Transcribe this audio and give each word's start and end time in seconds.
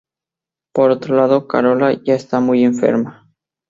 Por 0.73 0.89
otro 0.89 1.15
lado, 1.15 1.47
Carola 1.47 1.93
ya 2.01 2.15
está 2.15 2.39
muy 2.39 2.63
enferma. 2.63 3.29